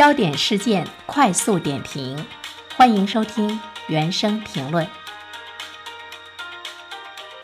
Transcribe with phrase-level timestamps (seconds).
[0.00, 2.16] 焦点事件快速点评，
[2.74, 4.88] 欢迎收听原声评论。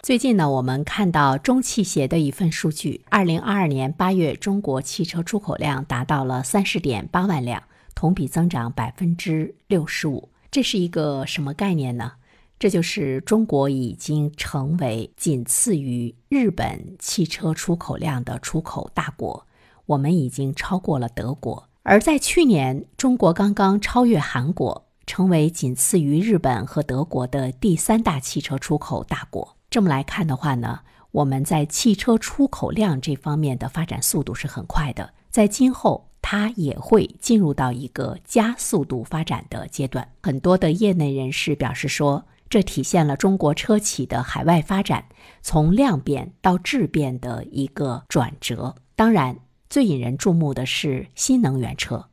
[0.02, 7.62] 最近呢，我们看到中汽协的一份数据，二零二二年八月中国汽车出口量达到了三十点八万辆，
[7.94, 10.30] 同比增长百分之六十五。
[10.50, 12.12] 这是一个什么概念呢？
[12.58, 19.46] 这就是中国已经成为仅次于日本汽车出口量的出口大国，
[19.84, 21.68] 我们已经超过了德国。
[21.88, 29.56] 而在去年，中国刚刚超越韩国，成为仅次于日本和德国的第三大汽车出口大国。
[29.70, 30.80] 这么来看的话呢，
[31.12, 36.08] 我们在汽车出口量这方面的发展速度是很快的，在今后。
[36.28, 40.08] 它也会进入到一个加速度发展的阶段。
[40.24, 45.04] 很多的业内人士表示说，这体现了中国车企的海外发展
[45.40, 48.74] 从量变到质变的一个转折。
[48.96, 49.38] 当然，
[49.68, 52.06] 最引人注目的是新能源车，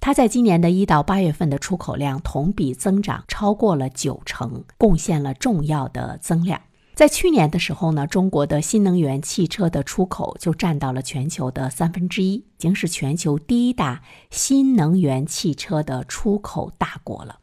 [0.00, 6.60] 它在今年的一到八月份的出口量同比增长超过了九成，贡献了重要的增量。
[6.94, 14.00] 在去年的时候呢，中国的新能源汽车的出口就占到了全球的三分之一，已经是全球第一大
[14.30, 17.40] 新能源汽车的出口大国了。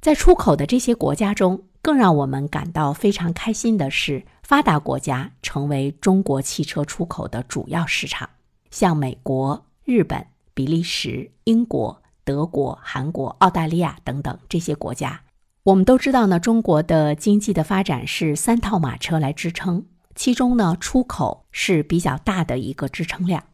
[0.00, 8.30] 在出口的这些国家中，更让我们感到非常开心的是，发达国家成为中国汽车出口的主要市场，
[8.72, 15.20] 像美国、日本、比利时、英国、德国、韩国、澳大利亚等等这些国家。
[15.64, 23.44] 我们都知道呢，中国的经济的发展是三套马车来支撑，其中呢，出口是比较大的一个支撑量，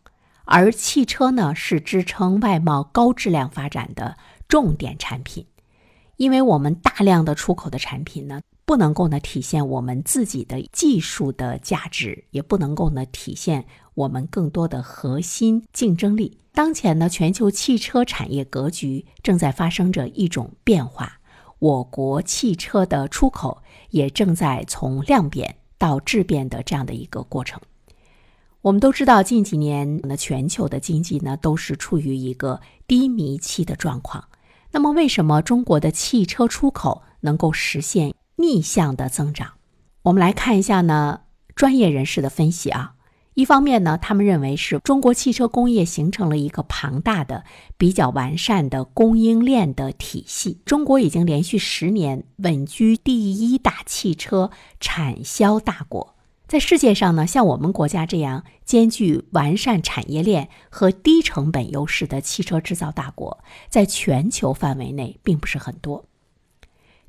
[0.44, 4.16] 而汽车呢是支撑外贸高质量发展的
[4.46, 5.44] 重点产品。
[6.16, 13.66] 因为我们大量的出口的产品呢，不能够呢体现我们自己的技术的价值，也不能够呢体现
[13.98, 16.38] 我们更多的核心竞争力。
[16.52, 21.18] 当前呢，全球汽车产业格局正在发生着一种变化。
[21.58, 23.60] 我国汽车的出口
[23.90, 27.60] 也正在从量变到质变的这样的一个过程。
[28.60, 34.28] 我们都知道，近几年呢，全球的经济呢都是处于一个低迷期的状况。
[34.70, 39.54] 那么，为什么中国的汽车出口能够实现逆向的增长？
[40.02, 41.22] 我们来看一下呢，
[41.56, 42.94] 专业人士的分析啊。
[43.38, 47.44] 一方面呢，他们认为是中国汽车工业形成了一个庞大的、
[47.76, 50.58] 比较完善的供应链的体系。
[50.64, 54.50] 中国已经连续十年稳居第一大汽车
[54.80, 56.16] 产销大国。
[56.48, 63.38] 在世界上呢，像我们国家这样兼具完善产业链和低成本优势的汽车制造大国，
[63.68, 66.06] 在全球范围内并不是很多。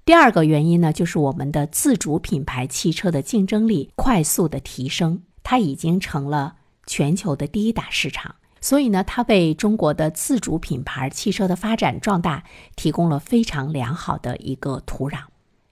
[0.06, 5.24] 第二个原因呢，就是我们的自主品牌汽车的竞争力快速的提升。
[5.50, 12.44] 它已经成了全球的第一大市场，所以呢，它为中国的自主品牌汽车的发展壮大
[12.76, 15.22] 提供了非常良好的一个土壤。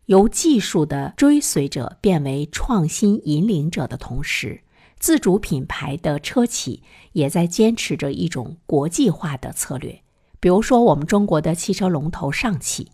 [0.08, 4.62] 由技术的追随者变为创新引领者的同时，
[4.98, 10.02] 自主品牌的车企也在坚持着一种国际化的策略。
[10.40, 12.90] 比如说，我们中国的汽车龙头上汽。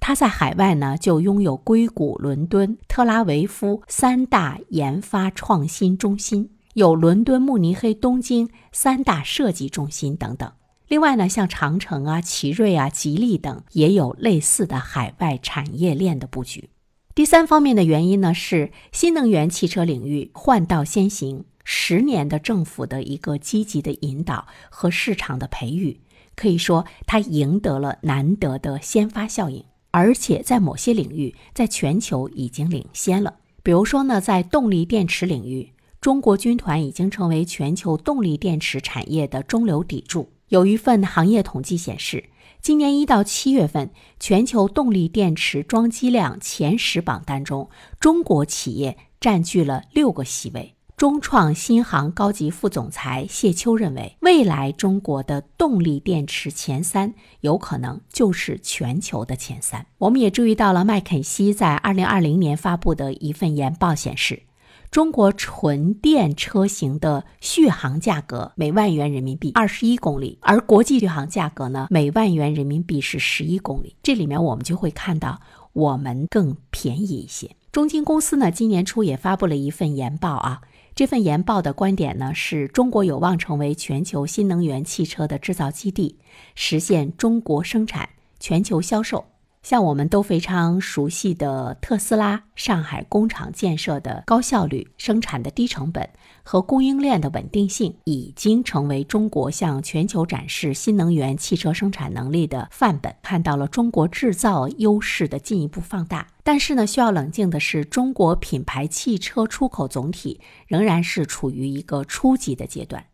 [0.00, 10.50] 它在海外呢，就拥有硅谷、伦敦、特拉维夫三大研发创新中心，有伦敦、慕尼黑、东京三大设计中心等等。
[10.86, 16.70] 另外呢，像长城啊、奇瑞啊、吉利等，也有类似的海外产业链的布局。
[17.14, 26.00] 第三方面的原因呢，是新能源汽车领域换道先行，十年的政府的一个积极的引导和市场的培育，
[26.34, 29.64] 可以说它赢得了难得的先发效应。
[29.90, 33.36] 而且在某些领域，在全球已经领先了。
[33.62, 40.30] 比如说呢，在动力电池领域，中国军团已经成为全球动力电池产业的中流砥柱。
[40.48, 42.30] 有一份行业统计显示，
[42.62, 47.68] 今年一到七月份，全球动力电池装机量前十榜单中，
[48.00, 50.77] 中国企业占据了六个席位。
[50.98, 59.86] 中创新航高级副总裁谢秋认为，未来中国的动力电池前三有可能就是全球的前三。
[59.98, 64.42] 我们也注意到了麦肯锡在二零二零年发布的一份研报显示，
[64.90, 73.94] 中国纯电车型的续航价格每万元人民币二十一公里，而国际续航价格呢，每万元人民币是十一公里。
[74.02, 75.40] 这里面我们就会看到，
[75.74, 77.54] 我们更便宜一些。
[77.70, 80.62] 中金公司呢，今年初也发布了一份研报啊。
[80.98, 86.18] 这份研报的观点呢，是中国有望成为全球新能源汽车的制造基地，
[86.56, 88.08] 实现中国生产、
[88.40, 89.24] 全球销售。
[89.62, 96.08] 像我们都非常熟悉的特斯拉上海工厂建设的高效率、生产的低成本
[96.42, 106.28] 和供应链的稳定性，已经成为中国向全球展示新能源汽车生产能力的范本，看到了中国制造优势的进一步放大。
[106.42, 113.04] 但是呢，需要冷静的是，中国品牌汽车出口总体仍然是处于一个初级的阶段。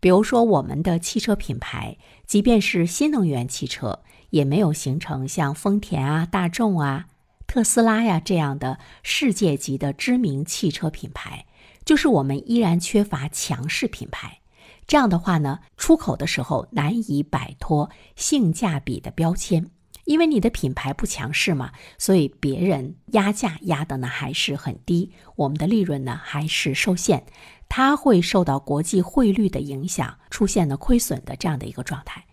[0.00, 4.00] 比如说，我们的汽车品牌，即便是新能源汽车。
[4.30, 7.06] 也没有形成像丰田啊、大众啊、
[7.46, 11.46] 特斯拉呀这样的世界级的知名汽车品牌，
[11.84, 14.40] 就是我们依然缺乏强势品牌。
[14.86, 19.70] 这样的话呢，出口的时候难以摆脱性价比的标签，
[20.04, 27.24] 因为你的品牌不强势嘛，所以别人压价压的呢还是很低，我们的利润呢还是受限，
[27.68, 32.24] 它会受到国际汇率的影响，出现了亏损的这样的一个状态。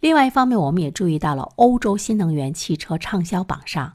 [0.00, 3.94] 另外一方面，我们也注意到了欧洲新能源汽车畅销榜上，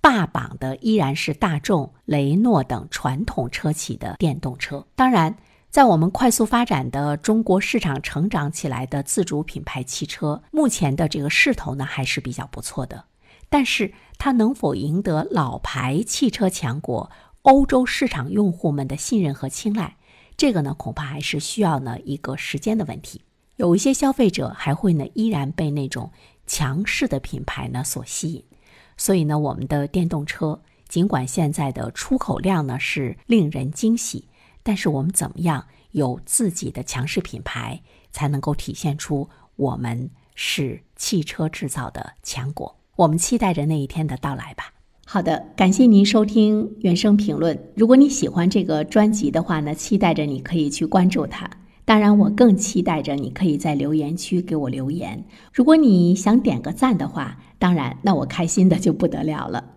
[0.00, 4.86] 霸榜的依然是大众、雷诺等传统车企的电动车。
[4.94, 5.36] 当然，
[5.70, 13.04] 在我们快速发展的中国市场成长起来的自主品牌汽车，目前的这个势头呢还是比较不错的。
[13.48, 17.10] 但是，它能否赢得老牌汽车强国
[17.42, 19.96] 欧洲市场用户们的信任和青睐，
[20.36, 23.22] 这个呢，恐怕还是需要呢一个时间的问题。
[23.56, 26.10] 有一些消费者还会呢，依然被那种
[26.46, 28.44] 强势的品牌呢所吸引，
[28.96, 34.28] 所以呢，我们的电动车尽管现在的出口量呢是令人惊喜，
[34.62, 37.82] 但是我们怎么样有自己的强势品牌，
[38.12, 42.76] 才能够体现出我们是汽车制造的强国？
[42.96, 44.72] 我们期待着那一天的到来吧。
[45.06, 47.58] 好的，感谢您收听原声评论。
[47.74, 51.48] 如果你喜欢这个专辑的话呢，期待着你可以去关注它。
[51.86, 55.24] 当然，我更期待着你可以在留言区给我留言。
[55.52, 59.75] 如果你想点个赞的话，当然，那我开心的就不得了了。